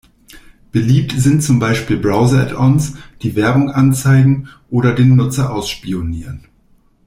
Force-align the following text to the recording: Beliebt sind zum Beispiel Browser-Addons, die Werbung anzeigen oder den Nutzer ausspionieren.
Beliebt 0.71 1.11
sind 1.11 1.43
zum 1.43 1.59
Beispiel 1.59 1.95
Browser-Addons, 1.95 2.95
die 3.21 3.35
Werbung 3.35 3.69
anzeigen 3.69 4.47
oder 4.71 4.95
den 4.95 5.15
Nutzer 5.15 5.53
ausspionieren. 5.53 6.45